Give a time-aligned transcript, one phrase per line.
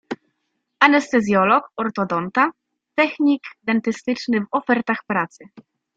[0.85, 2.47] Anestezjolog, ortodonta,
[2.95, 5.45] technik dentystyczny w ofertach pracy.